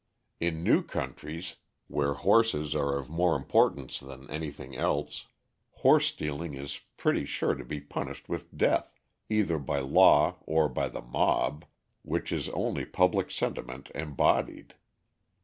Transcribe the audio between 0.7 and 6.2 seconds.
countries, where horses are of more importance than anything else, horse